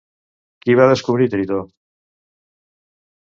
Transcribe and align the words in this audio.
Qui 0.63 0.75
va 0.79 0.87
descobrir 0.91 1.27
Tritó? 1.35 1.59